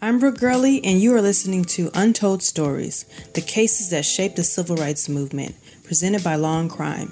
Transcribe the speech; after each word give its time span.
I'm 0.00 0.20
Brooke 0.20 0.38
Gurley, 0.38 0.80
and 0.84 1.00
you 1.00 1.12
are 1.16 1.20
listening 1.20 1.64
to 1.64 1.90
Untold 1.92 2.40
Stories 2.40 3.04
The 3.34 3.40
Cases 3.40 3.90
That 3.90 4.04
Shaped 4.04 4.36
the 4.36 4.44
Civil 4.44 4.76
Rights 4.76 5.08
Movement, 5.08 5.56
presented 5.82 6.22
by 6.22 6.36
Law 6.36 6.60
and 6.60 6.70
Crime. 6.70 7.10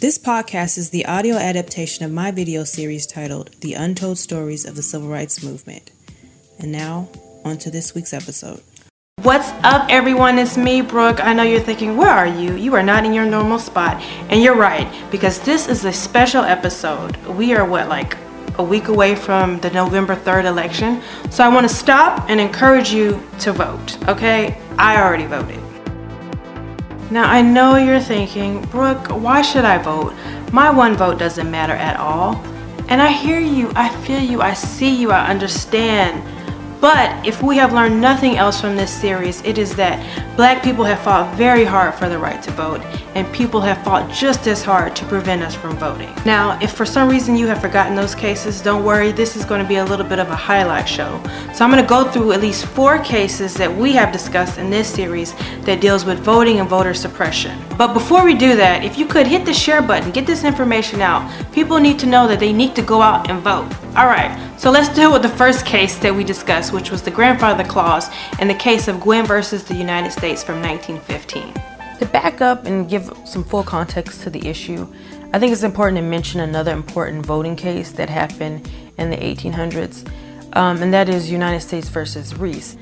This 0.00 0.16
podcast 0.16 0.78
is 0.78 0.90
the 0.90 1.06
audio 1.06 1.34
adaptation 1.34 2.04
of 2.04 2.12
my 2.12 2.30
video 2.30 2.62
series 2.62 3.04
titled 3.04 3.50
The 3.62 3.74
Untold 3.74 4.16
Stories 4.16 4.64
of 4.64 4.76
the 4.76 4.82
Civil 4.82 5.08
Rights 5.08 5.42
Movement. 5.42 5.90
And 6.60 6.70
now, 6.70 7.08
on 7.44 7.58
to 7.58 7.70
this 7.70 7.96
week's 7.96 8.12
episode. 8.12 8.62
What's 9.22 9.50
up, 9.64 9.88
everyone? 9.90 10.38
It's 10.38 10.56
me, 10.56 10.82
Brooke. 10.82 11.18
I 11.24 11.32
know 11.32 11.42
you're 11.42 11.58
thinking, 11.58 11.96
where 11.96 12.10
are 12.10 12.28
you? 12.28 12.54
You 12.54 12.76
are 12.76 12.82
not 12.84 13.04
in 13.04 13.12
your 13.12 13.26
normal 13.26 13.58
spot. 13.58 14.00
And 14.30 14.40
you're 14.40 14.54
right, 14.54 14.88
because 15.10 15.40
this 15.40 15.66
is 15.66 15.84
a 15.84 15.92
special 15.92 16.44
episode. 16.44 17.16
We 17.26 17.54
are 17.54 17.64
what, 17.64 17.88
like 17.88 18.16
a 18.60 18.62
week 18.62 18.88
away 18.88 19.14
from 19.14 19.58
the 19.60 19.70
November 19.70 20.14
3rd 20.14 20.44
election. 20.44 21.00
So 21.30 21.42
I 21.42 21.48
want 21.48 21.66
to 21.66 21.74
stop 21.74 22.28
and 22.28 22.38
encourage 22.38 22.92
you 22.92 23.18
to 23.40 23.52
vote, 23.52 23.96
okay? 24.06 24.60
I 24.76 25.00
already 25.00 25.24
voted. 25.24 25.58
Now 27.10 27.24
I 27.24 27.40
know 27.40 27.76
you're 27.76 28.00
thinking, 28.00 28.60
Brooke, 28.66 29.08
why 29.08 29.40
should 29.40 29.64
I 29.64 29.78
vote? 29.78 30.12
My 30.52 30.70
one 30.70 30.94
vote 30.94 31.18
doesn't 31.18 31.50
matter 31.50 31.72
at 31.72 31.96
all. 31.96 32.36
And 32.88 33.00
I 33.00 33.08
hear 33.12 33.40
you, 33.40 33.72
I 33.74 33.88
feel 34.04 34.20
you, 34.20 34.42
I 34.42 34.52
see 34.52 34.94
you, 34.94 35.10
I 35.10 35.26
understand. 35.28 36.22
But 36.82 37.26
if 37.26 37.42
we 37.42 37.56
have 37.56 37.72
learned 37.72 37.98
nothing 37.98 38.36
else 38.36 38.60
from 38.60 38.76
this 38.76 38.90
series, 38.90 39.40
it 39.42 39.56
is 39.56 39.74
that 39.76 39.96
black 40.36 40.62
people 40.62 40.84
have 40.84 41.00
fought 41.00 41.34
very 41.34 41.64
hard 41.64 41.94
for 41.94 42.10
the 42.10 42.18
right 42.18 42.42
to 42.42 42.50
vote, 42.50 42.82
and 43.14 43.32
people 43.32 43.60
have 43.60 43.82
fought 43.84 44.10
just 44.12 44.46
as 44.46 44.62
hard 44.62 44.94
to 44.96 45.04
prevent 45.06 45.42
us 45.42 45.54
from 45.54 45.76
voting. 45.76 46.12
Now, 46.24 46.58
if 46.60 46.72
for 46.72 46.86
some 46.86 47.08
reason 47.08 47.36
you 47.36 47.46
have 47.46 47.60
forgotten 47.60 47.94
those 47.94 48.14
cases, 48.14 48.60
don't 48.60 48.84
worry, 48.84 49.12
this 49.12 49.36
is 49.36 49.44
going 49.44 49.62
to 49.62 49.68
be 49.68 49.76
a 49.76 49.84
little 49.84 50.06
bit 50.06 50.18
of 50.18 50.28
a 50.28 50.36
highlight 50.36 50.88
show. 50.88 51.20
So 51.54 51.64
I'm 51.64 51.70
going 51.70 51.82
to 51.82 51.88
go 51.88 52.10
through 52.10 52.32
at 52.32 52.40
least 52.40 52.66
four 52.66 52.98
cases 52.98 53.54
that 53.54 53.74
we 53.74 53.92
have 53.92 54.12
discussed 54.12 54.58
in 54.58 54.70
this 54.70 54.92
series 54.92 55.34
that 55.62 55.80
deals 55.80 56.04
with 56.04 56.20
voting 56.20 56.60
and 56.60 56.68
voter 56.68 56.94
suppression. 56.94 57.58
But 57.76 57.94
before 57.94 58.24
we 58.24 58.34
do 58.34 58.56
that, 58.56 58.84
if 58.84 58.98
you 58.98 59.06
could 59.06 59.26
hit 59.26 59.44
the 59.44 59.54
share 59.54 59.82
button, 59.82 60.10
get 60.10 60.26
this 60.26 60.44
information 60.44 61.00
out. 61.00 61.30
People 61.52 61.78
need 61.78 61.98
to 62.00 62.06
know 62.06 62.28
that 62.28 62.40
they 62.40 62.52
need 62.52 62.74
to 62.76 62.82
go 62.82 63.02
out 63.02 63.30
and 63.30 63.40
vote. 63.40 63.68
All 63.96 64.06
right, 64.06 64.30
so 64.58 64.70
let's 64.70 64.88
deal 64.94 65.12
with 65.12 65.22
the 65.22 65.28
first 65.28 65.66
case 65.66 65.98
that 65.98 66.14
we 66.14 66.22
discussed, 66.22 66.72
which 66.72 66.90
was 66.90 67.02
the 67.02 67.10
grandfather 67.10 67.64
clause 67.64 68.08
in 68.38 68.46
the 68.46 68.54
case 68.54 68.88
of 68.88 69.00
Guinn 69.00 69.26
versus 69.26 69.64
the 69.64 69.74
United 69.74 70.12
States 70.12 70.44
from 70.44 70.62
1915. 70.62 71.69
To 72.00 72.06
back 72.06 72.40
up 72.40 72.64
and 72.64 72.88
give 72.88 73.12
some 73.26 73.44
full 73.44 73.62
context 73.62 74.22
to 74.22 74.30
the 74.30 74.48
issue, 74.48 74.88
I 75.34 75.38
think 75.38 75.52
it's 75.52 75.62
important 75.62 75.98
to 75.98 76.02
mention 76.02 76.40
another 76.40 76.72
important 76.72 77.26
voting 77.26 77.56
case 77.56 77.92
that 77.92 78.08
happened 78.08 78.70
in 78.96 79.10
the 79.10 79.18
1800s, 79.18 80.10
um, 80.56 80.82
and 80.82 80.94
that 80.94 81.10
is 81.10 81.30
United 81.30 81.60
States 81.60 81.90
versus 81.90 82.34
Reese. 82.34 82.78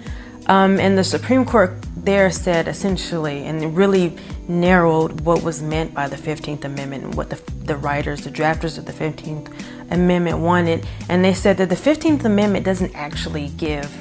Um, 0.46 0.78
and 0.78 0.96
the 0.96 1.02
Supreme 1.02 1.44
Court 1.44 1.74
there 1.96 2.30
said 2.30 2.68
essentially, 2.68 3.44
and 3.44 3.76
really 3.76 4.16
narrowed 4.46 5.22
what 5.22 5.42
was 5.42 5.62
meant 5.62 5.92
by 5.92 6.06
the 6.06 6.16
15th 6.16 6.64
Amendment 6.64 7.02
and 7.02 7.14
what 7.16 7.28
the, 7.28 7.42
the 7.64 7.76
writers, 7.76 8.20
the 8.20 8.30
drafters 8.30 8.78
of 8.78 8.86
the 8.86 8.92
15th 8.92 9.52
Amendment 9.90 10.38
wanted. 10.38 10.86
And 11.08 11.24
they 11.24 11.34
said 11.34 11.56
that 11.56 11.70
the 11.70 11.74
15th 11.74 12.24
Amendment 12.24 12.64
doesn't 12.64 12.94
actually 12.94 13.48
give 13.48 13.92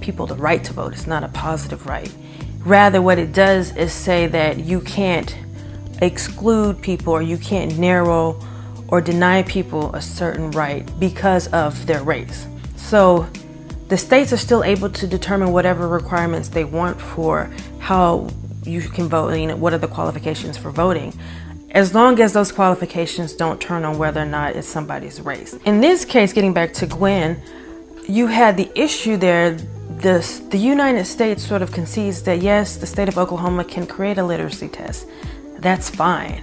people 0.00 0.26
the 0.26 0.34
right 0.34 0.64
to 0.64 0.72
vote, 0.72 0.94
it's 0.94 1.06
not 1.06 1.22
a 1.22 1.28
positive 1.28 1.86
right. 1.86 2.12
Rather, 2.60 3.00
what 3.00 3.18
it 3.18 3.32
does 3.32 3.74
is 3.76 3.92
say 3.92 4.26
that 4.26 4.58
you 4.58 4.80
can't 4.80 5.36
exclude 6.02 6.80
people 6.82 7.12
or 7.12 7.22
you 7.22 7.38
can't 7.38 7.78
narrow 7.78 8.40
or 8.88 9.00
deny 9.00 9.42
people 9.42 9.94
a 9.94 10.00
certain 10.00 10.50
right 10.52 10.88
because 10.98 11.46
of 11.48 11.86
their 11.86 12.02
race. 12.02 12.46
So 12.76 13.28
the 13.88 13.96
states 13.96 14.32
are 14.32 14.38
still 14.38 14.64
able 14.64 14.90
to 14.90 15.06
determine 15.06 15.52
whatever 15.52 15.88
requirements 15.88 16.48
they 16.48 16.64
want 16.64 17.00
for 17.00 17.50
how 17.78 18.28
you 18.64 18.80
can 18.82 19.08
vote, 19.08 19.34
you 19.34 19.46
know, 19.46 19.56
what 19.56 19.72
are 19.72 19.78
the 19.78 19.88
qualifications 19.88 20.56
for 20.58 20.70
voting, 20.70 21.18
as 21.70 21.94
long 21.94 22.20
as 22.20 22.32
those 22.32 22.52
qualifications 22.52 23.34
don't 23.34 23.60
turn 23.60 23.84
on 23.84 23.98
whether 23.98 24.20
or 24.20 24.26
not 24.26 24.56
it's 24.56 24.68
somebody's 24.68 25.20
race. 25.20 25.54
In 25.64 25.80
this 25.80 26.04
case, 26.04 26.32
getting 26.32 26.52
back 26.52 26.72
to 26.74 26.86
Guinn, 26.86 27.40
you 28.06 28.26
had 28.26 28.56
the 28.56 28.70
issue 28.78 29.16
there. 29.16 29.56
The, 30.00 30.42
the 30.50 30.58
United 30.58 31.06
States 31.06 31.44
sort 31.44 31.60
of 31.60 31.72
concedes 31.72 32.22
that 32.22 32.40
yes, 32.40 32.76
the 32.76 32.86
state 32.86 33.08
of 33.08 33.18
Oklahoma 33.18 33.64
can 33.64 33.86
create 33.86 34.16
a 34.16 34.24
literacy 34.24 34.68
test. 34.68 35.08
That's 35.58 35.90
fine. 35.90 36.42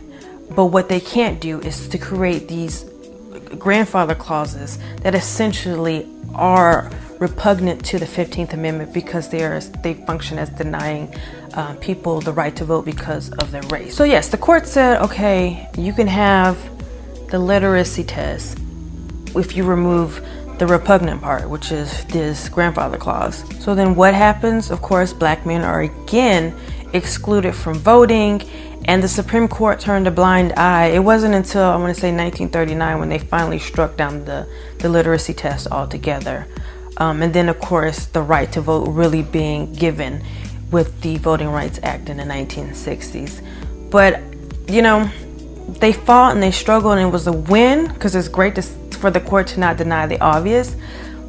But 0.53 0.66
what 0.66 0.89
they 0.89 0.99
can't 0.99 1.39
do 1.39 1.61
is 1.61 1.88
to 1.88 1.97
create 1.97 2.49
these 2.49 2.85
grandfather 3.57 4.13
clauses 4.13 4.77
that 5.03 5.16
essentially 5.16 6.05
are 6.33 6.91
repugnant 7.19 7.85
to 7.85 7.97
the 7.97 8.05
15th 8.05 8.51
Amendment 8.51 8.93
because 8.93 9.29
they, 9.29 9.43
are, 9.43 9.59
they 9.59 9.93
function 9.93 10.37
as 10.37 10.49
denying 10.49 11.13
uh, 11.53 11.75
people 11.75 12.19
the 12.19 12.33
right 12.33 12.55
to 12.57 12.66
vote 12.66 12.83
because 12.83 13.29
of 13.29 13.51
their 13.51 13.63
race. 13.63 13.95
So, 13.95 14.03
yes, 14.03 14.27
the 14.27 14.37
court 14.37 14.67
said, 14.67 15.01
okay, 15.01 15.69
you 15.77 15.93
can 15.93 16.07
have 16.07 16.57
the 17.29 17.39
literacy 17.39 18.03
test 18.03 18.59
if 19.33 19.55
you 19.55 19.63
remove 19.63 20.25
the 20.57 20.67
repugnant 20.67 21.21
part, 21.21 21.49
which 21.49 21.71
is 21.71 22.05
this 22.05 22.49
grandfather 22.49 22.97
clause. 22.97 23.43
So, 23.63 23.75
then 23.75 23.95
what 23.95 24.13
happens? 24.13 24.71
Of 24.71 24.81
course, 24.81 25.13
black 25.13 25.45
men 25.45 25.61
are 25.61 25.81
again 25.81 26.55
excluded 26.93 27.53
from 27.53 27.75
voting, 27.75 28.41
and 28.85 29.01
the 29.01 29.07
Supreme 29.07 29.47
Court 29.47 29.79
turned 29.79 30.07
a 30.07 30.11
blind 30.11 30.53
eye. 30.53 30.88
It 30.88 30.99
wasn't 30.99 31.33
until 31.33 31.63
I 31.63 31.75
want 31.75 31.93
to 31.93 31.99
say 31.99 32.07
1939 32.07 32.99
when 32.99 33.09
they 33.09 33.19
finally 33.19 33.59
struck 33.59 33.97
down 33.97 34.25
the, 34.25 34.47
the 34.79 34.89
literacy 34.89 35.33
test 35.33 35.67
altogether. 35.71 36.47
Um, 36.97 37.22
and 37.22 37.33
then, 37.33 37.49
of 37.49 37.59
course, 37.59 38.05
the 38.05 38.22
right 38.22 38.51
to 38.53 38.61
vote 38.61 38.87
really 38.87 39.23
being 39.23 39.73
given 39.73 40.23
with 40.72 41.01
the 41.01 41.17
Voting 41.17 41.49
Rights 41.49 41.79
Act 41.83 42.09
in 42.09 42.17
the 42.17 42.23
1960s. 42.23 43.45
But, 43.89 44.22
you 44.67 44.81
know, 44.81 45.09
they 45.79 45.91
fought 45.91 46.33
and 46.33 46.41
they 46.41 46.51
struggled, 46.51 46.97
and 46.97 47.07
it 47.07 47.11
was 47.11 47.27
a 47.27 47.33
win 47.33 47.87
because 47.87 48.16
it's 48.16 48.27
great 48.27 48.55
to, 48.55 48.61
for 48.95 49.11
the 49.11 49.19
court 49.19 49.47
to 49.47 49.59
not 49.59 49.78
deny 49.78 50.07
the 50.07 50.19
obvious, 50.22 50.75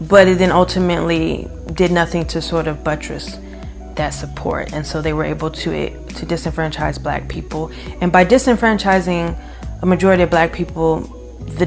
but 0.01 0.29
it 0.29 0.39
then 0.39 0.51
ultimately 0.51 1.49
did 1.75 1.91
nothing 1.91 2.27
to 2.27 2.41
sort 2.41 2.67
of 2.67 2.85
buttress 2.85 3.39
that 3.97 4.11
support. 4.11 4.73
And 4.73 4.87
so 4.87 5.01
they 5.01 5.13
were 5.13 5.25
able 5.25 5.51
to, 5.51 5.73
eh, 5.73 5.89
to 5.89 6.27
disenfranchise 6.27 7.03
black 7.03 7.29
people. 7.29 7.71
And 8.01 8.13
by 8.13 8.25
disenfranchising 8.25 9.37
a 9.83 9.87
majority 9.87 10.23
of 10.23 10.31
black 10.31 10.53
people, 10.53 11.01
the 11.41 11.67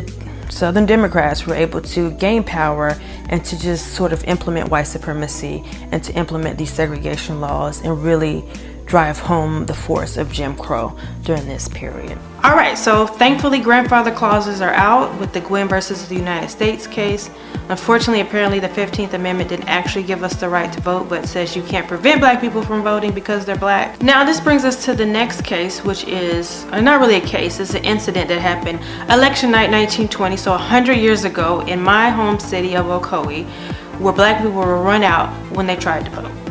Southern 0.49 0.85
Democrats 0.85 1.45
were 1.45 1.53
able 1.53 1.81
to 1.81 2.11
gain 2.11 2.43
power 2.43 2.97
and 3.29 3.43
to 3.45 3.59
just 3.59 3.93
sort 3.93 4.11
of 4.11 4.23
implement 4.23 4.69
white 4.69 4.87
supremacy 4.87 5.63
and 5.91 6.03
to 6.03 6.13
implement 6.13 6.57
these 6.57 6.73
segregation 6.73 7.39
laws 7.39 7.81
and 7.81 8.03
really 8.03 8.43
drive 8.85 9.19
home 9.19 9.67
the 9.67 9.73
force 9.73 10.17
of 10.17 10.31
Jim 10.31 10.55
Crow 10.55 10.97
during 11.23 11.45
this 11.45 11.67
period. 11.67 12.17
All 12.41 12.55
right, 12.55 12.77
so 12.77 13.05
thankfully, 13.05 13.59
grandfather 13.59 14.11
clauses 14.13 14.61
are 14.61 14.71
out 14.71 15.19
with 15.19 15.33
the 15.33 15.41
Guinn 15.41 15.67
versus 15.67 16.07
the 16.07 16.15
United 16.15 16.49
States 16.49 16.87
case. 16.87 17.29
Unfortunately, 17.67 18.21
apparently, 18.21 18.61
the 18.61 18.69
15th 18.69 19.11
Amendment 19.11 19.49
didn't 19.49 19.67
actually 19.67 20.03
give 20.03 20.23
us 20.23 20.35
the 20.37 20.47
right 20.47 20.71
to 20.71 20.79
vote, 20.79 21.09
but 21.09 21.27
says 21.27 21.53
you 21.53 21.63
can't 21.63 21.85
prevent 21.85 22.21
black 22.21 22.39
people 22.39 22.61
from 22.61 22.81
voting 22.81 23.11
because 23.11 23.45
they're 23.45 23.57
black. 23.57 24.01
Now, 24.01 24.23
this 24.23 24.39
brings 24.39 24.63
us 24.63 24.85
to 24.85 24.93
the 24.93 25.05
next 25.05 25.43
case, 25.43 25.83
which 25.83 26.05
is 26.05 26.63
uh, 26.71 26.79
not 26.79 27.01
really 27.01 27.15
a 27.15 27.21
case, 27.27 27.59
it's 27.59 27.73
an 27.73 27.83
incident 27.83 28.29
that 28.29 28.39
happened 28.39 28.79
election 29.11 29.51
night 29.51 29.69
1920, 29.69 30.37
so 30.37 30.51
100 30.51 30.93
years 30.93 31.25
ago 31.25 31.59
in 31.67 31.81
my 31.81 32.09
home 32.09 32.39
city 32.39 32.73
of 32.73 32.85
Ocoee, 32.85 33.45
where 33.99 34.13
black 34.13 34.37
people 34.37 34.53
were 34.53 34.81
run 34.81 35.03
out 35.03 35.29
when 35.53 35.67
they 35.67 35.75
tried 35.75 36.05
to 36.05 36.11
vote. 36.11 36.48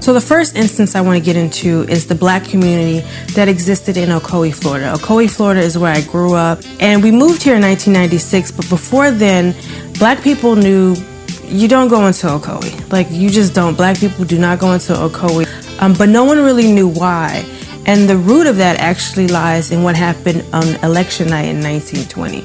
So, 0.00 0.14
the 0.14 0.20
first 0.20 0.56
instance 0.56 0.96
I 0.96 1.02
want 1.02 1.18
to 1.18 1.24
get 1.24 1.36
into 1.36 1.82
is 1.82 2.06
the 2.06 2.14
black 2.14 2.44
community 2.44 3.06
that 3.34 3.48
existed 3.48 3.98
in 3.98 4.08
Ocoee, 4.08 4.54
Florida. 4.54 4.94
Ocoee, 4.94 5.30
Florida 5.30 5.60
is 5.60 5.76
where 5.76 5.94
I 5.94 6.00
grew 6.00 6.32
up, 6.32 6.60
and 6.80 7.02
we 7.02 7.10
moved 7.10 7.42
here 7.42 7.56
in 7.56 7.62
1996, 7.62 8.50
but 8.52 8.66
before 8.70 9.10
then, 9.10 9.54
black 9.98 10.22
people 10.22 10.56
knew 10.56 10.96
you 11.44 11.68
don't 11.68 11.88
go 11.88 12.06
into 12.06 12.28
Ocoee. 12.28 12.90
Like, 12.90 13.08
you 13.10 13.28
just 13.28 13.54
don't. 13.54 13.76
Black 13.76 13.98
people 13.98 14.24
do 14.24 14.38
not 14.38 14.58
go 14.58 14.72
into 14.72 14.94
Ocoee, 14.94 15.46
um, 15.82 15.92
but 15.92 16.08
no 16.08 16.24
one 16.24 16.38
really 16.38 16.72
knew 16.72 16.88
why. 16.88 17.44
And 17.84 18.08
the 18.08 18.16
root 18.16 18.46
of 18.46 18.56
that 18.56 18.78
actually 18.78 19.28
lies 19.28 19.70
in 19.70 19.82
what 19.82 19.96
happened 19.96 20.46
on 20.54 20.64
election 20.82 21.28
night 21.28 21.46
in 21.46 21.62
1920. 21.62 22.40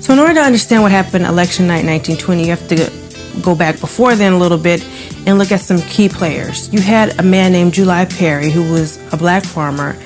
So, 0.00 0.12
in 0.14 0.18
order 0.18 0.34
to 0.34 0.40
understand 0.40 0.82
what 0.82 0.90
happened 0.90 1.26
election 1.26 1.68
night 1.68 1.84
1920, 1.84 2.42
you 2.42 2.50
have 2.50 2.68
to 2.68 3.01
go 3.40 3.54
back 3.54 3.80
before 3.80 4.14
then 4.14 4.32
a 4.32 4.38
little 4.38 4.58
bit 4.58 4.84
and 5.26 5.38
look 5.38 5.52
at 5.52 5.60
some 5.60 5.80
key 5.82 6.08
players. 6.08 6.72
You 6.72 6.80
had 6.80 7.18
a 7.18 7.22
man 7.22 7.52
named 7.52 7.74
July 7.74 8.04
Perry, 8.04 8.50
who 8.50 8.70
was 8.72 8.98
a 9.12 9.16
black 9.16 9.44
farmer, 9.44 9.96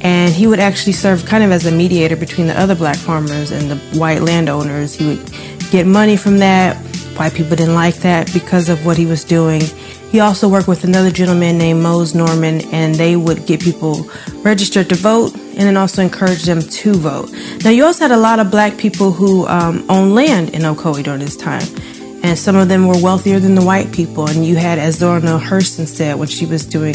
and 0.00 0.32
he 0.32 0.46
would 0.46 0.58
actually 0.58 0.94
serve 0.94 1.24
kind 1.24 1.44
of 1.44 1.52
as 1.52 1.66
a 1.66 1.70
mediator 1.70 2.16
between 2.16 2.48
the 2.48 2.58
other 2.58 2.74
black 2.74 2.96
farmers 2.96 3.50
and 3.52 3.70
the 3.70 3.76
white 3.98 4.22
landowners. 4.22 4.94
He 4.94 5.06
would 5.06 5.32
get 5.70 5.86
money 5.86 6.16
from 6.16 6.38
that. 6.38 6.76
White 7.16 7.34
people 7.34 7.56
didn't 7.56 7.74
like 7.74 7.96
that 7.96 8.32
because 8.32 8.68
of 8.68 8.84
what 8.84 8.96
he 8.96 9.06
was 9.06 9.22
doing. 9.22 9.62
He 10.10 10.20
also 10.20 10.46
worked 10.48 10.68
with 10.68 10.84
another 10.84 11.10
gentleman 11.10 11.56
named 11.56 11.82
Mose 11.82 12.14
Norman, 12.14 12.60
and 12.72 12.94
they 12.94 13.16
would 13.16 13.46
get 13.46 13.60
people 13.60 14.10
registered 14.42 14.88
to 14.90 14.94
vote 14.94 15.34
and 15.34 15.60
then 15.60 15.76
also 15.76 16.02
encourage 16.02 16.42
them 16.42 16.60
to 16.60 16.94
vote. 16.94 17.30
Now, 17.64 17.70
you 17.70 17.84
also 17.84 18.04
had 18.04 18.10
a 18.10 18.16
lot 18.16 18.38
of 18.38 18.50
black 18.50 18.76
people 18.76 19.12
who 19.12 19.46
um, 19.46 19.84
owned 19.88 20.14
land 20.14 20.50
in 20.50 20.62
Ocoee 20.62 21.02
during 21.02 21.20
this 21.20 21.36
time. 21.36 21.66
And 22.22 22.38
some 22.38 22.54
of 22.56 22.68
them 22.68 22.86
were 22.86 23.00
wealthier 23.00 23.40
than 23.40 23.54
the 23.54 23.64
white 23.64 23.92
people. 23.92 24.28
And 24.28 24.46
you 24.46 24.56
had, 24.56 24.78
as 24.78 24.98
Zora 24.98 25.20
Hurston 25.20 25.86
said 25.86 26.18
when 26.18 26.28
she 26.28 26.46
was 26.46 26.64
doing 26.64 26.94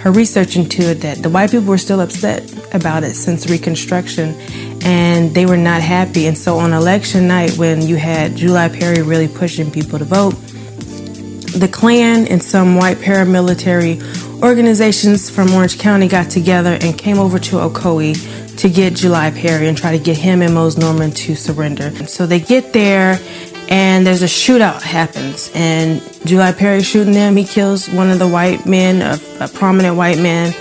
her 0.00 0.12
research 0.12 0.56
into 0.56 0.82
it, 0.82 1.00
that 1.00 1.22
the 1.22 1.30
white 1.30 1.50
people 1.50 1.66
were 1.66 1.78
still 1.78 2.00
upset 2.00 2.52
about 2.74 3.02
it 3.02 3.14
since 3.14 3.48
Reconstruction, 3.48 4.34
and 4.82 5.34
they 5.34 5.46
were 5.46 5.56
not 5.56 5.80
happy. 5.80 6.26
And 6.26 6.36
so 6.36 6.58
on 6.58 6.72
election 6.72 7.26
night, 7.26 7.56
when 7.56 7.82
you 7.82 7.96
had 7.96 8.36
July 8.36 8.68
Perry 8.68 9.02
really 9.02 9.28
pushing 9.28 9.70
people 9.70 9.98
to 9.98 10.04
vote, 10.04 10.34
the 11.56 11.68
Klan 11.68 12.28
and 12.28 12.42
some 12.42 12.76
white 12.76 12.98
paramilitary 12.98 14.02
organizations 14.42 15.30
from 15.30 15.50
Orange 15.52 15.78
County 15.78 16.06
got 16.06 16.28
together 16.28 16.76
and 16.82 16.98
came 16.98 17.18
over 17.18 17.38
to 17.38 17.56
Ocoee 17.56 18.56
to 18.58 18.68
get 18.68 18.94
July 18.94 19.30
Perry 19.30 19.68
and 19.68 19.76
try 19.76 19.96
to 19.96 20.02
get 20.02 20.18
him 20.18 20.42
and 20.42 20.54
Mose 20.54 20.76
Norman 20.76 21.12
to 21.12 21.34
surrender. 21.34 21.90
So 22.06 22.26
they 22.26 22.40
get 22.40 22.74
there 22.74 23.18
and 23.68 24.06
there's 24.06 24.22
a 24.22 24.26
shootout 24.26 24.82
happens 24.82 25.50
and 25.54 26.00
July 26.24 26.52
Perry 26.52 26.82
shooting 26.82 27.14
them. 27.14 27.36
He 27.36 27.44
kills 27.44 27.88
one 27.88 28.10
of 28.10 28.18
the 28.18 28.28
white 28.28 28.66
men, 28.66 29.02
a, 29.02 29.44
a 29.44 29.48
prominent 29.48 29.96
white 29.96 30.18
man 30.18 30.52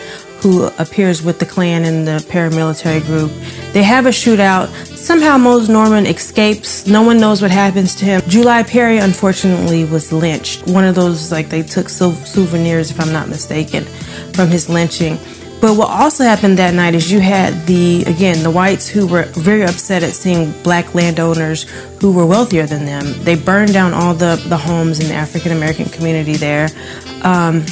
who 0.42 0.66
appears 0.78 1.24
with 1.24 1.40
the 1.40 1.46
Klan 1.46 1.86
and 1.86 2.08
the 2.08 2.24
paramilitary 2.30 3.04
group. 3.06 3.32
They 3.74 3.84
have 3.84 4.06
a 4.06 4.10
shootout. 4.10 4.70
Somehow 4.96 5.38
Mose 5.38 5.70
Norman 5.70 6.06
escapes. 6.06 6.86
No 6.86 7.02
one 7.02 7.18
knows 7.18 7.42
what 7.42 7.52
happens 7.52 7.96
to 7.96 8.06
him. 8.06 8.22
July 8.28 8.62
Perry, 8.64 8.98
unfortunately, 8.98 9.86
was 9.86 10.12
lynched. 10.12 10.68
One 10.68 10.84
of 10.84 10.94
those, 10.94 11.32
like, 11.32 11.50
they 11.50 11.64
took 11.64 11.90
souvenirs, 11.90 12.92
if 12.92 13.00
I'm 13.00 13.12
not 13.12 13.28
mistaken, 13.28 13.86
from 14.34 14.50
his 14.50 14.70
lynching. 14.70 15.18
But 15.62 15.78
what 15.78 15.90
also 15.90 16.24
happened 16.24 16.60
that 16.60 16.74
night 16.74 16.94
is 16.94 17.12
you 17.12 17.20
had 17.20 17.66
the, 17.66 18.04
again, 18.04 18.44
the 18.44 18.52
whites 18.52 18.88
who 18.88 19.08
were 19.08 19.24
very 19.24 19.64
upset 19.64 20.04
at 20.04 20.12
seeing 20.12 20.52
black 20.62 20.94
landowners 20.94 21.64
who 22.00 22.12
were 22.12 22.26
wealthier 22.26 22.66
than 22.66 22.86
them. 22.86 23.06
They 23.24 23.36
burned 23.36 23.74
down 23.74 23.94
all 23.94 24.14
the, 24.14 24.36
the 24.48 24.58
homes 24.58 25.00
in 25.00 25.08
the 25.08 25.16
African 25.16 25.52
American 25.52 25.86
community 25.86 26.36
there. 26.36 26.70
Um, 27.24 27.66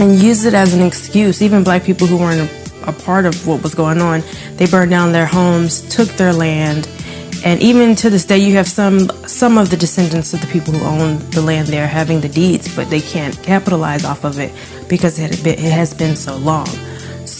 and 0.00 0.18
used 0.18 0.46
it 0.46 0.54
as 0.54 0.72
an 0.74 0.82
excuse. 0.82 1.42
Even 1.42 1.62
black 1.62 1.84
people 1.84 2.06
who 2.06 2.16
weren't 2.16 2.50
a, 2.50 2.88
a 2.88 2.92
part 2.92 3.26
of 3.26 3.46
what 3.46 3.62
was 3.62 3.74
going 3.74 4.00
on, 4.00 4.22
they 4.54 4.66
burned 4.66 4.90
down 4.90 5.12
their 5.12 5.26
homes, 5.26 5.82
took 5.94 6.08
their 6.16 6.32
land, 6.32 6.88
and 7.42 7.62
even 7.62 7.94
to 7.96 8.10
this 8.10 8.26
day, 8.26 8.38
you 8.38 8.54
have 8.56 8.68
some 8.68 9.08
some 9.26 9.56
of 9.56 9.70
the 9.70 9.76
descendants 9.76 10.34
of 10.34 10.42
the 10.42 10.46
people 10.48 10.74
who 10.74 10.84
own 10.84 11.18
the 11.30 11.40
land 11.40 11.68
there 11.68 11.86
having 11.86 12.20
the 12.20 12.28
deeds, 12.28 12.74
but 12.74 12.90
they 12.90 13.00
can't 13.00 13.34
capitalize 13.42 14.04
off 14.04 14.24
of 14.24 14.38
it 14.38 14.52
because 14.88 15.18
it, 15.18 15.46
it 15.46 15.58
has 15.58 15.94
been 15.94 16.16
so 16.16 16.36
long. 16.36 16.68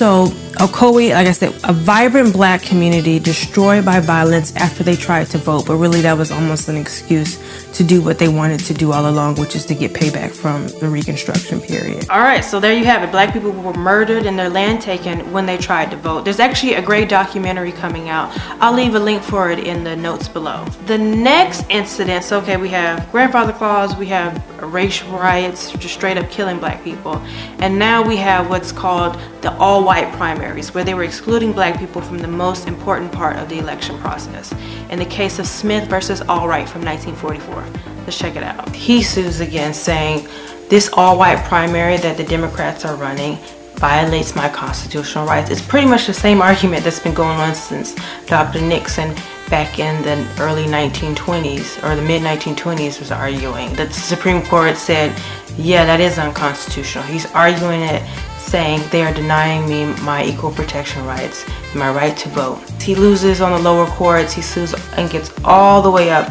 So, 0.00 0.28
Ocoee, 0.56 1.12
like 1.12 1.26
I 1.26 1.32
said, 1.32 1.52
a 1.62 1.74
vibrant 1.74 2.32
black 2.32 2.62
community 2.62 3.18
destroyed 3.18 3.84
by 3.84 4.00
violence 4.00 4.56
after 4.56 4.82
they 4.82 4.96
tried 4.96 5.26
to 5.26 5.36
vote, 5.36 5.66
but 5.66 5.76
really 5.76 6.00
that 6.00 6.16
was 6.16 6.30
almost 6.30 6.70
an 6.70 6.78
excuse 6.78 7.38
to 7.74 7.84
do 7.84 8.02
what 8.02 8.18
they 8.18 8.28
wanted 8.28 8.60
to 8.60 8.74
do 8.74 8.92
all 8.92 9.08
along, 9.08 9.36
which 9.36 9.54
is 9.54 9.64
to 9.66 9.74
get 9.74 9.92
payback 9.92 10.30
from 10.30 10.68
the 10.80 10.88
Reconstruction 10.88 11.60
period. 11.60 12.08
All 12.10 12.20
right, 12.20 12.44
so 12.44 12.60
there 12.60 12.72
you 12.72 12.84
have 12.84 13.02
it. 13.02 13.10
Black 13.10 13.32
people 13.32 13.50
were 13.50 13.74
murdered 13.74 14.26
and 14.26 14.38
their 14.38 14.48
land 14.48 14.82
taken 14.82 15.32
when 15.32 15.46
they 15.46 15.56
tried 15.56 15.90
to 15.90 15.96
vote. 15.96 16.24
There's 16.24 16.40
actually 16.40 16.74
a 16.74 16.82
great 16.82 17.08
documentary 17.08 17.72
coming 17.72 18.08
out. 18.08 18.30
I'll 18.60 18.74
leave 18.74 18.94
a 18.94 18.98
link 18.98 19.22
for 19.22 19.50
it 19.50 19.60
in 19.60 19.84
the 19.84 19.96
notes 19.96 20.28
below. 20.28 20.64
The 20.86 20.98
next 20.98 21.64
incidents, 21.68 22.32
okay, 22.32 22.56
we 22.56 22.68
have 22.70 23.10
grandfather 23.12 23.52
clause, 23.52 23.96
we 23.96 24.06
have 24.06 24.42
racial 24.62 25.10
riots, 25.12 25.72
just 25.72 25.94
straight 25.94 26.18
up 26.18 26.30
killing 26.30 26.58
black 26.58 26.82
people, 26.84 27.16
and 27.60 27.78
now 27.78 28.02
we 28.02 28.16
have 28.16 28.50
what's 28.50 28.72
called 28.72 29.18
the 29.42 29.52
all-white 29.56 30.12
primaries, 30.14 30.74
where 30.74 30.84
they 30.84 30.94
were 30.94 31.04
excluding 31.04 31.52
black 31.52 31.78
people 31.78 32.02
from 32.02 32.18
the 32.18 32.28
most 32.28 32.68
important 32.68 33.10
part 33.10 33.36
of 33.36 33.48
the 33.48 33.58
election 33.58 33.98
process. 33.98 34.52
In 34.90 34.98
the 34.98 35.06
case 35.06 35.38
of 35.38 35.46
Smith 35.46 35.88
versus 35.88 36.20
Allwright 36.22 36.68
from 36.68 36.82
1944. 36.84 37.59
Let's 38.04 38.18
check 38.18 38.36
it 38.36 38.42
out. 38.42 38.74
He 38.74 39.02
sues 39.02 39.40
again 39.40 39.74
saying 39.74 40.28
this 40.68 40.88
all-white 40.92 41.44
primary 41.44 41.96
that 41.98 42.16
the 42.16 42.24
Democrats 42.24 42.84
are 42.84 42.96
running 42.96 43.38
violates 43.74 44.36
my 44.36 44.48
constitutional 44.48 45.26
rights. 45.26 45.50
It's 45.50 45.62
pretty 45.62 45.86
much 45.86 46.06
the 46.06 46.14
same 46.14 46.42
argument 46.42 46.84
that's 46.84 47.00
been 47.00 47.14
going 47.14 47.38
on 47.38 47.54
since 47.54 47.96
Dr. 48.26 48.60
Nixon 48.60 49.14
back 49.48 49.78
in 49.78 50.02
the 50.02 50.42
early 50.42 50.64
1920s 50.64 51.82
or 51.82 51.96
the 51.96 52.02
mid 52.02 52.22
1920s 52.22 53.00
was 53.00 53.10
arguing. 53.10 53.74
The 53.74 53.90
Supreme 53.90 54.42
Court 54.42 54.76
said, 54.76 55.18
yeah, 55.56 55.84
that 55.86 55.98
is 55.98 56.18
unconstitutional. 56.18 57.04
He's 57.04 57.26
arguing 57.32 57.80
it 57.80 58.02
saying 58.38 58.82
they 58.90 59.02
are 59.02 59.14
denying 59.14 59.68
me 59.68 59.86
my 60.02 60.24
equal 60.24 60.50
protection 60.50 61.04
rights, 61.06 61.44
my 61.74 61.90
right 61.90 62.16
to 62.18 62.28
vote. 62.30 62.60
He 62.82 62.94
loses 62.94 63.40
on 63.40 63.52
the 63.52 63.58
lower 63.58 63.86
courts, 63.86 64.32
he 64.32 64.42
sues 64.42 64.74
and 64.96 65.08
gets 65.08 65.32
all 65.44 65.80
the 65.80 65.90
way 65.90 66.10
up 66.10 66.30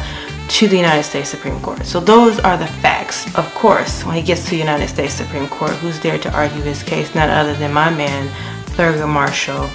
to 0.50 0.66
the 0.66 0.76
United 0.76 1.04
States 1.04 1.28
Supreme 1.28 1.60
Court. 1.60 1.86
So 1.86 2.00
those 2.00 2.40
are 2.40 2.56
the 2.56 2.66
facts. 2.66 3.32
Of 3.36 3.46
course, 3.54 4.04
when 4.04 4.16
he 4.16 4.22
gets 4.22 4.44
to 4.44 4.50
the 4.50 4.56
United 4.56 4.88
States 4.88 5.14
Supreme 5.14 5.46
Court, 5.48 5.70
who's 5.72 6.00
there 6.00 6.18
to 6.18 6.36
argue 6.36 6.60
his 6.62 6.82
case? 6.82 7.14
None 7.14 7.30
other 7.30 7.54
than 7.54 7.72
my 7.72 7.88
man, 7.88 8.28
Thurgood 8.74 9.08
Marshall, 9.08 9.70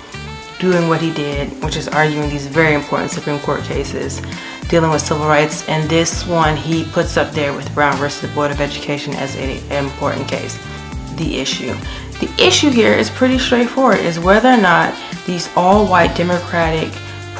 doing 0.60 0.90
what 0.90 1.02
he 1.02 1.14
did, 1.14 1.50
which 1.64 1.78
is 1.78 1.88
arguing 1.88 2.30
these 2.30 2.48
very 2.48 2.74
important 2.74 3.10
Supreme 3.10 3.40
Court 3.40 3.62
cases 3.64 4.22
dealing 4.68 4.92
with 4.92 5.02
civil 5.02 5.28
rights. 5.28 5.68
And 5.70 5.90
this 5.90 6.28
one 6.28 6.58
he 6.58 6.84
puts 6.86 7.16
up 7.16 7.32
there 7.32 7.54
with 7.54 7.74
Brown 7.74 7.96
versus 7.98 8.22
the 8.22 8.36
Board 8.36 8.52
of 8.52 8.60
Education 8.60 9.14
as 9.14 9.36
an 9.38 9.50
important 9.72 10.28
case. 10.28 10.60
The 11.16 11.38
issue. 11.38 11.74
The 12.20 12.30
issue 12.38 12.70
here 12.70 12.94
is 12.94 13.10
pretty 13.10 13.40
straightforward, 13.40 14.00
is 14.00 14.20
whether 14.20 14.50
or 14.50 14.58
not 14.58 14.94
these 15.26 15.50
all-white 15.56 16.16
Democratic 16.16 16.92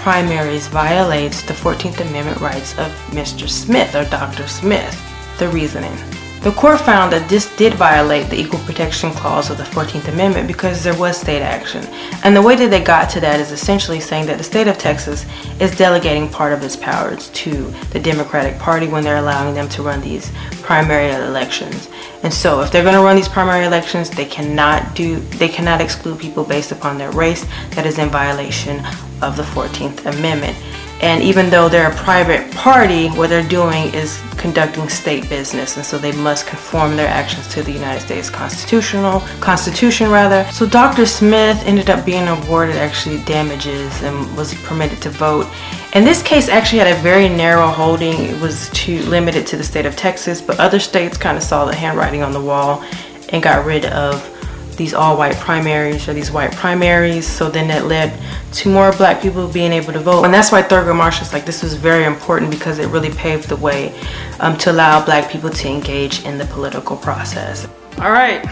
primaries 0.06 0.68
violates 0.68 1.42
the 1.42 1.54
14th 1.54 2.00
Amendment 2.00 2.40
rights 2.40 2.78
of 2.78 2.92
Mr. 3.10 3.50
Smith 3.50 3.96
or 3.96 4.06
Dr. 4.06 4.48
Smith. 4.48 4.96
The 5.40 5.50
reasoning. 5.50 5.98
The 6.44 6.52
court 6.52 6.80
found 6.80 7.12
that 7.12 7.28
this 7.28 7.56
did 7.56 7.74
violate 7.74 8.30
the 8.30 8.40
Equal 8.40 8.60
Protection 8.60 9.10
Clause 9.10 9.50
of 9.50 9.58
the 9.58 9.64
14th 9.64 10.08
Amendment 10.08 10.48
because 10.48 10.84
there 10.84 10.96
was 10.96 11.18
state 11.18 11.42
action. 11.42 11.84
And 12.24 12.36
the 12.36 12.42
way 12.44 12.56
that 12.56 12.70
they 12.70 12.84
got 12.84 13.10
to 13.10 13.20
that 13.22 13.40
is 13.40 13.52
essentially 13.52 14.00
saying 14.00 14.28
that 14.28 14.38
the 14.38 14.44
state 14.44 14.68
of 14.68 14.78
Texas 14.78 15.26
is 15.60 15.76
delegating 15.76 16.30
part 16.30 16.54
of 16.54 16.62
its 16.62 16.76
powers 16.76 17.30
to 17.30 17.74
the 17.90 18.00
Democratic 18.00 18.60
Party 18.60 18.88
when 18.88 19.04
they're 19.04 19.18
allowing 19.18 19.56
them 19.56 19.68
to 19.70 19.82
run 19.82 20.02
these 20.02 20.32
primary 20.62 21.10
elections. 21.10 21.90
And 22.22 22.32
so 22.32 22.62
if 22.62 22.72
they're 22.72 22.84
going 22.84 22.94
to 22.94 23.02
run 23.02 23.16
these 23.16 23.28
primary 23.28 23.66
elections, 23.66 24.12
they 24.12 24.26
cannot 24.26 24.96
do 24.96 25.20
they 25.42 25.50
cannot 25.50 25.82
exclude 25.82 26.20
people 26.20 26.44
based 26.44 26.72
upon 26.72 27.00
their 27.00 27.12
race 27.12 27.44
that 27.72 27.88
is 27.88 27.98
in 27.98 28.10
violation 28.10 28.86
of 29.26 29.36
the 29.36 29.44
14th 29.44 30.06
Amendment. 30.06 30.58
And 31.02 31.22
even 31.22 31.50
though 31.50 31.68
they're 31.68 31.92
a 31.92 31.96
private 31.96 32.50
party, 32.52 33.10
what 33.10 33.30
they're 33.30 33.48
doing 33.48 33.94
is 33.94 34.22
conducting 34.38 34.88
state 34.88 35.28
business, 35.28 35.76
and 35.76 35.86
so 35.86 35.98
they 35.98 36.14
must 36.14 36.48
conform 36.48 36.96
their 36.96 37.08
actions 37.08 37.48
to 37.50 37.64
the 37.64 37.72
United 37.72 38.00
States 38.00 38.30
constitutional 38.30 39.20
constitution 39.42 40.10
rather. 40.10 40.50
So 40.52 40.66
Dr. 40.66 41.06
Smith 41.06 41.62
ended 41.66 41.90
up 41.90 42.06
being 42.06 42.28
awarded 42.28 42.78
actually 42.78 43.22
damages 43.24 44.02
and 44.04 44.38
was 44.38 44.54
permitted 44.64 45.02
to 45.02 45.10
vote. 45.10 45.48
And 45.94 46.08
this 46.08 46.24
case 46.24 46.48
actually 46.48 46.80
had 46.80 46.98
a 46.98 47.02
very 47.02 47.28
narrow 47.28 47.68
holding. 47.68 48.14
It 48.14 48.40
was 48.42 48.70
too 48.70 49.00
limited 49.04 49.46
to 49.48 49.58
the 49.58 49.64
state 49.64 49.86
of 49.86 49.96
Texas, 49.96 50.42
but 50.42 50.60
other 50.60 50.80
states 50.80 51.18
kind 51.18 51.38
of 51.38 51.44
saw 51.44 51.66
the 51.66 51.76
handwriting 51.76 52.24
on 52.24 52.32
the 52.32 52.42
wall 52.42 52.84
and 53.30 53.44
got 53.44 53.66
rid 53.66 53.86
of 53.86 54.32
these 54.78 54.94
all 54.94 55.18
white 55.18 55.36
primaries 55.38 56.08
or 56.08 56.14
these 56.14 56.32
white 56.32 56.52
primaries. 56.52 57.28
So 57.28 57.50
then 57.50 57.68
that 57.70 57.86
led 57.86 58.18
to 58.56 58.70
more 58.70 58.92
black 58.94 59.22
people 59.22 59.48
being 59.48 59.74
able 59.74 59.92
to 59.92 60.00
vote. 60.00 60.24
And 60.24 60.34
that's 60.34 60.52
why 60.52 60.62
Thurgood 60.62 60.96
Marshall's 60.96 61.34
like, 61.34 61.46
this 61.46 61.62
was 61.62 61.74
very 61.74 62.06
important 62.06 62.52
because 62.52 62.80
it 62.80 62.88
really 62.88 63.12
paved 63.12 63.50
the 63.50 63.58
way 63.58 63.94
um, 64.40 64.58
to 64.60 64.72
allow 64.72 65.04
black 65.04 65.30
people 65.30 65.50
to 65.50 65.68
engage 65.68 66.24
in 66.24 66.38
the 66.38 66.46
political 66.46 66.96
process. 66.96 67.68
All 68.00 68.12
right. 68.12 68.46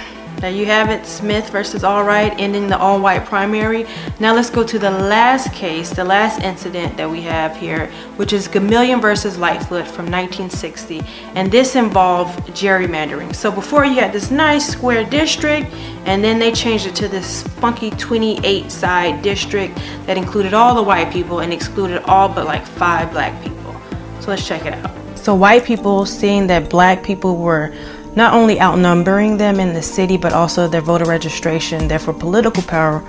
There 0.43 0.51
you 0.51 0.65
have 0.65 0.89
it, 0.89 1.05
Smith 1.05 1.49
versus 1.51 1.83
Allwright, 1.83 2.35
ending 2.37 2.67
the 2.67 2.77
all-white 2.77 3.23
primary. 3.23 3.87
Now 4.19 4.35
let's 4.35 4.49
go 4.49 4.61
to 4.61 4.77
the 4.77 4.91
last 4.91 5.53
case, 5.53 5.89
the 5.89 6.03
last 6.03 6.41
incident 6.41 6.97
that 6.97 7.09
we 7.09 7.21
have 7.21 7.55
here, 7.55 7.87
which 8.17 8.33
is 8.33 8.49
Gomillion 8.49 9.01
versus 9.01 9.37
Lightfoot 9.37 9.87
from 9.87 10.11
1960. 10.11 11.01
And 11.35 11.49
this 11.49 11.77
involved 11.77 12.39
gerrymandering. 12.49 13.33
So 13.33 13.53
before 13.53 13.85
you 13.85 14.01
had 14.01 14.11
this 14.11 14.31
nice 14.31 14.67
square 14.67 15.05
district, 15.05 15.71
and 16.03 16.21
then 16.21 16.39
they 16.39 16.51
changed 16.51 16.87
it 16.87 16.95
to 16.97 17.07
this 17.07 17.43
funky 17.43 17.91
28 17.91 18.69
side 18.69 19.21
district 19.21 19.77
that 20.07 20.17
included 20.17 20.53
all 20.53 20.75
the 20.75 20.83
white 20.83 21.09
people 21.13 21.39
and 21.39 21.53
excluded 21.53 22.03
all 22.03 22.27
but 22.27 22.45
like 22.45 22.65
five 22.65 23.13
black 23.13 23.41
people. 23.41 23.73
So 24.19 24.31
let's 24.31 24.45
check 24.45 24.65
it 24.65 24.73
out. 24.73 24.91
So 25.17 25.35
white 25.35 25.63
people 25.63 26.05
seeing 26.05 26.47
that 26.47 26.69
black 26.69 27.01
people 27.01 27.37
were 27.37 27.73
not 28.15 28.33
only 28.33 28.59
outnumbering 28.59 29.37
them 29.37 29.59
in 29.59 29.73
the 29.73 29.81
city, 29.81 30.17
but 30.17 30.33
also 30.33 30.67
their 30.67 30.81
voter 30.81 31.05
registration, 31.05 31.87
therefore 31.87 32.13
political 32.13 32.63
power, 32.63 33.03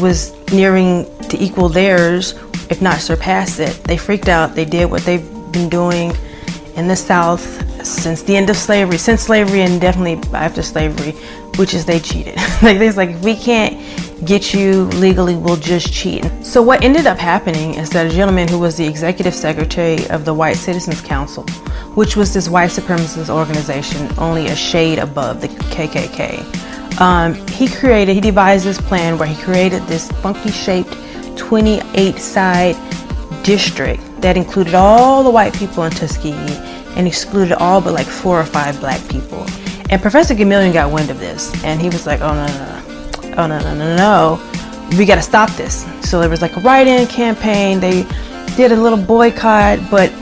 was 0.00 0.34
nearing 0.50 1.04
to 1.28 1.38
equal 1.42 1.68
theirs, 1.68 2.32
if 2.70 2.80
not 2.80 3.00
surpass 3.00 3.58
it. 3.58 3.74
They 3.84 3.96
freaked 3.96 4.28
out. 4.28 4.54
They 4.54 4.64
did 4.64 4.90
what 4.90 5.02
they've 5.02 5.26
been 5.52 5.68
doing 5.68 6.12
in 6.76 6.88
the 6.88 6.96
South 6.96 7.42
since 7.84 8.22
the 8.22 8.36
end 8.36 8.50
of 8.50 8.56
slavery, 8.56 8.98
since 8.98 9.22
slavery, 9.22 9.62
and 9.62 9.80
definitely 9.80 10.20
after 10.32 10.62
slavery, 10.62 11.12
which 11.56 11.74
is 11.74 11.84
they 11.84 12.00
cheated. 12.00 12.36
like 12.62 12.78
this, 12.78 12.96
like 12.96 13.10
if 13.10 13.22
we 13.22 13.36
can't 13.36 13.78
get 14.26 14.52
you 14.54 14.84
legally, 14.84 15.36
we'll 15.36 15.56
just 15.56 15.92
cheat. 15.92 16.24
So 16.42 16.62
what 16.62 16.82
ended 16.82 17.06
up 17.06 17.18
happening 17.18 17.74
is 17.74 17.90
that 17.90 18.06
a 18.06 18.10
gentleman 18.10 18.48
who 18.48 18.58
was 18.58 18.76
the 18.76 18.86
executive 18.86 19.34
secretary 19.34 20.06
of 20.08 20.24
the 20.24 20.34
White 20.34 20.56
Citizens 20.56 21.00
Council 21.00 21.44
which 21.96 22.14
was 22.14 22.32
this 22.32 22.46
white 22.46 22.70
supremacist 22.70 23.30
organization 23.30 24.06
only 24.18 24.48
a 24.48 24.54
shade 24.54 24.98
above 24.98 25.40
the 25.40 25.48
KKK. 25.48 27.00
Um, 27.00 27.34
he 27.48 27.68
created, 27.68 28.12
he 28.14 28.20
devised 28.20 28.66
this 28.66 28.78
plan 28.78 29.16
where 29.18 29.26
he 29.26 29.42
created 29.42 29.82
this 29.84 30.12
funky 30.20 30.50
shaped 30.50 30.94
28 31.38 32.18
side 32.18 32.76
district 33.42 34.02
that 34.20 34.36
included 34.36 34.74
all 34.74 35.22
the 35.22 35.30
white 35.30 35.54
people 35.54 35.84
in 35.84 35.90
Tuskegee 35.90 36.34
and 36.96 37.06
excluded 37.06 37.54
all 37.54 37.80
but 37.80 37.94
like 37.94 38.06
four 38.06 38.38
or 38.38 38.44
five 38.44 38.78
black 38.78 39.00
people. 39.08 39.46
And 39.88 40.02
Professor 40.02 40.34
Gomillion 40.34 40.74
got 40.74 40.92
wind 40.92 41.08
of 41.08 41.18
this 41.18 41.50
and 41.64 41.80
he 41.80 41.88
was 41.88 42.06
like, 42.06 42.20
oh 42.20 42.34
no, 42.34 42.46
no, 42.46 43.30
no, 43.30 43.34
oh 43.38 43.46
no, 43.46 43.58
no, 43.58 43.74
no, 43.74 43.96
no, 43.96 44.98
we 44.98 45.06
gotta 45.06 45.22
stop 45.22 45.48
this. 45.52 45.86
So 46.06 46.20
there 46.20 46.28
was 46.28 46.42
like 46.42 46.58
a 46.58 46.60
write-in 46.60 47.06
campaign. 47.06 47.80
They 47.80 48.02
did 48.54 48.70
a 48.72 48.76
little 48.76 48.98
boycott, 48.98 49.78
but 49.90 50.12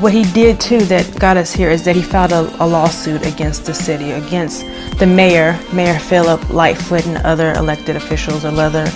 what 0.00 0.12
he 0.12 0.22
did 0.32 0.60
too 0.60 0.78
that 0.82 1.18
got 1.18 1.36
us 1.36 1.52
here 1.52 1.70
is 1.70 1.84
that 1.84 1.96
he 1.96 2.02
filed 2.02 2.30
a, 2.30 2.64
a 2.64 2.66
lawsuit 2.66 3.26
against 3.26 3.66
the 3.66 3.74
city, 3.74 4.12
against 4.12 4.64
the 4.98 5.06
mayor, 5.06 5.58
Mayor 5.72 5.98
Philip 5.98 6.50
Lightfoot, 6.50 7.04
and 7.06 7.16
other 7.18 7.52
elected 7.54 7.96
officials 7.96 8.44
or 8.44 8.48
other 8.48 8.88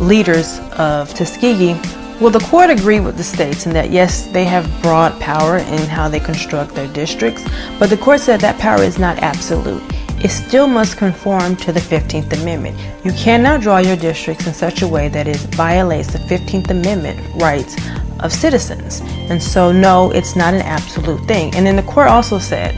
leaders 0.00 0.58
of 0.72 1.12
Tuskegee. 1.14 1.74
Well, 2.20 2.30
the 2.30 2.44
court 2.50 2.68
agreed 2.68 3.00
with 3.00 3.16
the 3.16 3.24
states 3.24 3.66
in 3.66 3.72
that 3.72 3.90
yes, 3.90 4.26
they 4.26 4.44
have 4.44 4.70
broad 4.82 5.18
power 5.20 5.56
in 5.56 5.88
how 5.88 6.08
they 6.08 6.20
construct 6.20 6.74
their 6.74 6.92
districts, 6.92 7.42
but 7.78 7.88
the 7.88 7.96
court 7.96 8.20
said 8.20 8.40
that 8.40 8.58
power 8.58 8.82
is 8.82 8.98
not 8.98 9.18
absolute. 9.18 9.82
It 10.22 10.30
still 10.30 10.68
must 10.68 10.98
conform 10.98 11.56
to 11.56 11.72
the 11.72 11.80
15th 11.80 12.32
Amendment. 12.40 12.78
You 13.04 13.12
cannot 13.12 13.60
draw 13.60 13.78
your 13.78 13.96
districts 13.96 14.46
in 14.46 14.54
such 14.54 14.82
a 14.82 14.86
way 14.86 15.08
that 15.08 15.26
it 15.26 15.38
violates 15.56 16.12
the 16.12 16.18
15th 16.18 16.70
Amendment 16.70 17.18
rights 17.40 17.74
of 18.22 18.32
citizens. 18.32 19.00
And 19.30 19.42
so, 19.42 19.72
no, 19.72 20.10
it's 20.10 20.36
not 20.36 20.54
an 20.54 20.62
absolute 20.62 21.24
thing. 21.26 21.54
And 21.54 21.66
then 21.66 21.76
the 21.76 21.82
court 21.82 22.08
also 22.08 22.38
said 22.38 22.74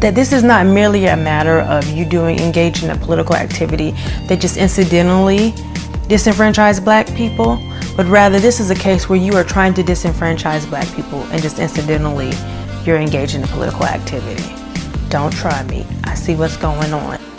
that 0.00 0.14
this 0.14 0.32
is 0.32 0.42
not 0.42 0.66
merely 0.66 1.06
a 1.06 1.16
matter 1.16 1.60
of 1.60 1.86
you 1.90 2.04
doing 2.04 2.38
engaging 2.38 2.88
in 2.88 2.96
a 2.96 2.98
political 2.98 3.34
activity 3.34 3.90
that 4.28 4.40
just 4.40 4.56
incidentally 4.56 5.52
disenfranchise 6.08 6.82
black 6.82 7.06
people, 7.14 7.62
but 7.96 8.06
rather 8.06 8.38
this 8.40 8.60
is 8.60 8.70
a 8.70 8.74
case 8.74 9.08
where 9.08 9.18
you 9.18 9.34
are 9.34 9.44
trying 9.44 9.74
to 9.74 9.82
disenfranchise 9.82 10.68
black 10.68 10.88
people 10.94 11.22
and 11.30 11.42
just 11.42 11.58
incidentally 11.58 12.32
you're 12.84 12.96
engaged 12.96 13.34
in 13.34 13.44
a 13.44 13.46
political 13.48 13.84
activity. 13.84 14.54
Don't 15.08 15.32
try 15.32 15.62
me. 15.64 15.86
I 16.04 16.14
see 16.14 16.34
what's 16.34 16.56
going 16.56 16.92
on. 16.92 17.29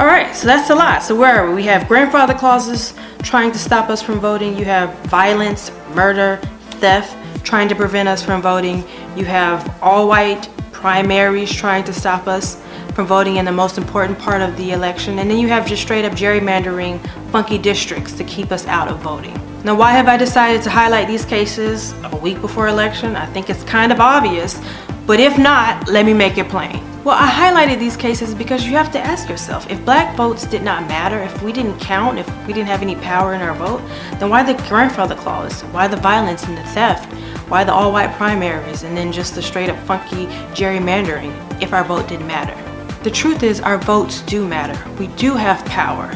All 0.00 0.06
right, 0.06 0.34
so 0.34 0.46
that's 0.46 0.70
a 0.70 0.74
lot. 0.74 1.02
So 1.02 1.14
where 1.14 1.44
are 1.44 1.48
we? 1.50 1.56
We 1.56 1.64
have 1.64 1.86
grandfather 1.86 2.32
clauses 2.32 2.94
trying 3.22 3.52
to 3.52 3.58
stop 3.58 3.90
us 3.90 4.00
from 4.00 4.18
voting. 4.18 4.56
You 4.56 4.64
have 4.64 4.98
violence, 5.08 5.70
murder, 5.94 6.38
theft 6.80 7.14
trying 7.44 7.68
to 7.68 7.74
prevent 7.74 8.08
us 8.08 8.24
from 8.24 8.40
voting. 8.40 8.82
You 9.14 9.26
have 9.26 9.76
all 9.82 10.08
white 10.08 10.48
primaries 10.72 11.52
trying 11.52 11.84
to 11.84 11.92
stop 11.92 12.28
us 12.28 12.58
from 12.94 13.08
voting 13.08 13.36
in 13.36 13.44
the 13.44 13.52
most 13.52 13.76
important 13.76 14.18
part 14.18 14.40
of 14.40 14.56
the 14.56 14.72
election. 14.72 15.18
And 15.18 15.30
then 15.30 15.36
you 15.36 15.48
have 15.48 15.66
just 15.66 15.82
straight 15.82 16.06
up 16.06 16.14
gerrymandering 16.14 16.98
funky 17.30 17.58
districts 17.58 18.14
to 18.14 18.24
keep 18.24 18.52
us 18.52 18.66
out 18.68 18.88
of 18.88 19.00
voting. 19.00 19.38
Now, 19.64 19.74
why 19.74 19.92
have 19.92 20.08
I 20.08 20.16
decided 20.16 20.62
to 20.62 20.70
highlight 20.70 21.08
these 21.08 21.26
cases 21.26 21.92
a 22.04 22.16
week 22.16 22.40
before 22.40 22.68
election? 22.68 23.16
I 23.16 23.26
think 23.26 23.50
it's 23.50 23.64
kind 23.64 23.92
of 23.92 24.00
obvious, 24.00 24.58
but 25.06 25.20
if 25.20 25.36
not, 25.36 25.88
let 25.88 26.06
me 26.06 26.14
make 26.14 26.38
it 26.38 26.48
plain. 26.48 26.89
Well, 27.02 27.16
I 27.18 27.30
highlighted 27.30 27.78
these 27.78 27.96
cases 27.96 28.34
because 28.34 28.66
you 28.66 28.72
have 28.72 28.92
to 28.92 29.00
ask 29.00 29.26
yourself, 29.26 29.70
if 29.70 29.82
black 29.86 30.14
votes 30.18 30.46
did 30.46 30.62
not 30.62 30.86
matter, 30.86 31.18
if 31.18 31.42
we 31.42 31.50
didn't 31.50 31.78
count, 31.78 32.18
if 32.18 32.28
we 32.46 32.52
didn't 32.52 32.68
have 32.68 32.82
any 32.82 32.94
power 32.96 33.32
in 33.32 33.40
our 33.40 33.54
vote, 33.54 33.80
then 34.18 34.28
why 34.28 34.42
the 34.42 34.52
grandfather 34.68 35.14
clause? 35.14 35.62
Why 35.72 35.88
the 35.88 35.96
violence 35.96 36.44
and 36.44 36.58
the 36.58 36.62
theft? 36.62 37.10
Why 37.48 37.64
the 37.64 37.72
all-white 37.72 38.12
primaries 38.16 38.82
and 38.82 38.94
then 38.94 39.12
just 39.12 39.34
the 39.34 39.40
straight 39.40 39.70
up 39.70 39.78
funky 39.86 40.26
gerrymandering 40.52 41.32
if 41.62 41.72
our 41.72 41.84
vote 41.84 42.06
didn't 42.06 42.26
matter? 42.26 42.54
The 43.02 43.10
truth 43.10 43.42
is 43.44 43.62
our 43.62 43.78
votes 43.78 44.20
do 44.20 44.46
matter. 44.46 44.78
We 44.98 45.06
do 45.16 45.36
have 45.36 45.64
power. 45.64 46.12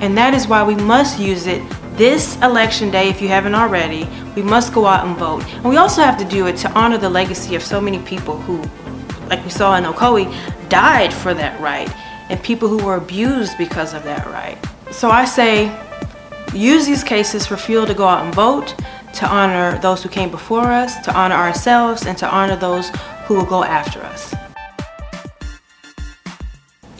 And 0.00 0.14
that 0.18 0.34
is 0.34 0.46
why 0.46 0.62
we 0.62 0.74
must 0.74 1.18
use 1.18 1.46
it 1.46 1.62
this 1.96 2.36
election 2.42 2.90
day, 2.90 3.08
if 3.08 3.22
you 3.22 3.28
haven't 3.28 3.54
already, 3.54 4.06
we 4.36 4.42
must 4.42 4.74
go 4.74 4.84
out 4.84 5.06
and 5.06 5.16
vote. 5.16 5.42
And 5.54 5.64
we 5.64 5.78
also 5.78 6.02
have 6.02 6.18
to 6.18 6.24
do 6.26 6.46
it 6.48 6.56
to 6.58 6.70
honor 6.72 6.98
the 6.98 7.08
legacy 7.08 7.54
of 7.54 7.62
so 7.62 7.80
many 7.80 7.98
people 8.00 8.38
who 8.42 8.62
like 9.28 9.44
we 9.44 9.50
saw 9.50 9.76
in 9.76 9.84
Ocoee, 9.84 10.28
died 10.68 11.12
for 11.12 11.34
that 11.34 11.60
right, 11.60 11.90
and 12.30 12.42
people 12.42 12.68
who 12.68 12.84
were 12.84 12.96
abused 12.96 13.56
because 13.58 13.94
of 13.94 14.02
that 14.04 14.26
right. 14.26 14.58
So 14.90 15.10
I 15.10 15.24
say, 15.24 15.74
use 16.54 16.86
these 16.86 17.04
cases 17.04 17.46
for 17.46 17.56
fuel 17.56 17.86
to 17.86 17.94
go 17.94 18.06
out 18.06 18.24
and 18.24 18.34
vote, 18.34 18.74
to 19.14 19.26
honor 19.26 19.78
those 19.78 20.02
who 20.02 20.08
came 20.08 20.30
before 20.30 20.70
us, 20.70 20.98
to 21.04 21.14
honor 21.14 21.34
ourselves, 21.34 22.06
and 22.06 22.16
to 22.18 22.28
honor 22.30 22.56
those 22.56 22.90
who 23.26 23.34
will 23.34 23.46
go 23.46 23.64
after 23.64 24.00
us. 24.00 24.34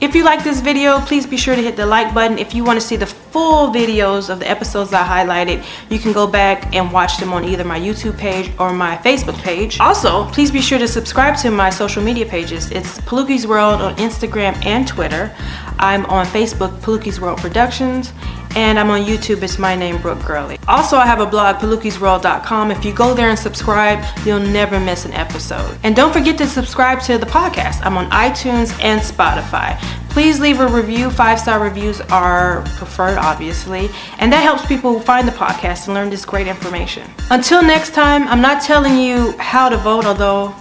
If 0.00 0.14
you 0.14 0.23
like 0.23 0.44
this 0.44 0.61
video, 0.61 1.00
please 1.00 1.26
be 1.26 1.37
sure 1.37 1.56
to 1.56 1.62
hit 1.62 1.76
the 1.76 1.85
like 1.85 2.14
button. 2.14 2.38
If 2.38 2.54
you 2.54 2.62
want 2.62 2.80
to 2.80 2.87
see 2.87 2.97
the 2.97 3.06
full 3.30 3.68
videos 3.73 4.30
of 4.30 4.40
the 4.40 4.49
episodes 4.49 4.92
I 4.92 5.02
highlighted, 5.02 5.64
you 5.90 5.99
can 5.99 6.12
go 6.12 6.26
back 6.26 6.75
and 6.75 6.92
watch 6.92 7.18
them 7.18 7.32
on 7.32 7.44
either 7.44 7.64
my 7.64 7.78
YouTube 7.78 8.16
page 8.18 8.50
or 8.58 8.73
my 8.73 8.97
Facebook 8.99 9.38
page. 9.42 9.80
Also, 9.80 10.25
please 10.30 10.50
be 10.50 10.61
sure 10.61 10.78
to 10.78 10.88
subscribe 10.88 11.37
to 11.38 11.50
my 11.50 11.70
social 11.70 12.02
media 12.02 12.26
pages. 12.26 12.70
It's 12.70 12.99
Paluki's 13.00 13.47
World 13.47 13.80
on 13.80 13.97
Instagram 13.97 14.54
and 14.64 14.87
Twitter. 14.87 15.35
I'm 15.78 16.06
on 16.06 16.26
Facebook, 16.26 16.76
Paluki's 16.80 17.20
World 17.20 17.38
Productions, 17.38 18.12
and 18.56 18.78
I'm 18.78 18.90
on 18.90 19.02
YouTube. 19.04 19.42
It's 19.42 19.58
my 19.58 19.76
name, 19.76 20.00
Brooke 20.00 20.25
Gurley. 20.25 20.58
Also, 20.66 20.97
I 20.97 21.06
have 21.06 21.20
a 21.20 21.26
blog, 21.26 21.56
palukisworld.com. 21.56 22.70
If 22.70 22.85
you 22.85 22.92
go 22.92 23.14
there 23.14 23.30
and 23.30 23.38
subscribe, 23.38 24.04
you'll 24.26 24.40
never 24.40 24.80
miss 24.80 25.04
an 25.04 25.12
episode. 25.12 25.78
And 25.85 25.94
don't 25.94 26.12
forget 26.12 26.37
to 26.38 26.47
subscribe 26.47 27.00
to 27.02 27.18
the 27.18 27.26
podcast. 27.26 27.85
I'm 27.85 27.97
on 27.97 28.11
iTunes 28.11 28.76
and 28.82 29.00
Spotify. 29.00 29.78
Please 30.10 30.40
leave 30.40 30.60
a 30.60 30.66
review. 30.66 31.10
Five 31.10 31.38
star 31.38 31.60
reviews 31.60 32.00
are 32.00 32.62
preferred, 32.76 33.18
obviously, 33.18 33.88
and 34.18 34.32
that 34.32 34.42
helps 34.42 34.66
people 34.66 34.98
find 35.00 35.28
the 35.28 35.32
podcast 35.32 35.86
and 35.86 35.94
learn 35.94 36.10
this 36.10 36.24
great 36.24 36.46
information. 36.46 37.08
Until 37.30 37.62
next 37.62 37.94
time, 37.94 38.26
I'm 38.28 38.40
not 38.40 38.62
telling 38.62 38.98
you 38.98 39.36
how 39.38 39.68
to 39.68 39.76
vote, 39.76 40.04
although 40.04 40.54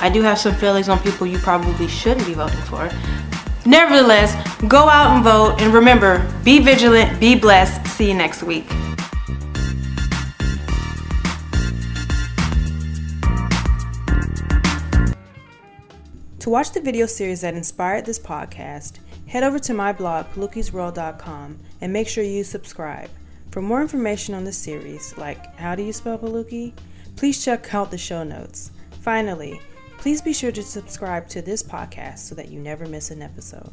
I 0.00 0.08
do 0.08 0.22
have 0.22 0.38
some 0.38 0.54
feelings 0.54 0.88
on 0.88 0.98
people 1.00 1.26
you 1.26 1.38
probably 1.38 1.88
shouldn't 1.88 2.26
be 2.26 2.34
voting 2.34 2.60
for. 2.62 2.90
Nevertheless, 3.66 4.34
go 4.68 4.88
out 4.88 5.14
and 5.14 5.24
vote, 5.24 5.60
and 5.60 5.74
remember, 5.74 6.30
be 6.44 6.60
vigilant, 6.60 7.18
be 7.18 7.34
blessed. 7.34 7.86
See 7.88 8.08
you 8.08 8.14
next 8.14 8.42
week. 8.42 8.66
To 16.46 16.50
watch 16.50 16.70
the 16.70 16.80
video 16.80 17.06
series 17.06 17.40
that 17.40 17.54
inspired 17.54 18.06
this 18.06 18.20
podcast, 18.20 19.00
head 19.26 19.42
over 19.42 19.58
to 19.58 19.74
my 19.74 19.92
blog, 19.92 20.26
palukisworld.com, 20.26 21.58
and 21.80 21.92
make 21.92 22.06
sure 22.06 22.22
you 22.22 22.44
subscribe. 22.44 23.10
For 23.50 23.60
more 23.60 23.82
information 23.82 24.32
on 24.32 24.44
the 24.44 24.52
series, 24.52 25.18
like 25.18 25.56
how 25.56 25.74
do 25.74 25.82
you 25.82 25.92
spell 25.92 26.16
Paluki, 26.16 26.72
please 27.16 27.44
check 27.44 27.74
out 27.74 27.90
the 27.90 27.98
show 27.98 28.22
notes. 28.22 28.70
Finally, 29.00 29.60
Please 29.98 30.22
be 30.22 30.32
sure 30.32 30.52
to 30.52 30.62
subscribe 30.62 31.26
to 31.26 31.42
this 31.42 31.64
podcast 31.64 32.18
so 32.18 32.34
that 32.36 32.48
you 32.48 32.60
never 32.60 32.86
miss 32.86 33.10
an 33.10 33.22
episode. 33.22 33.72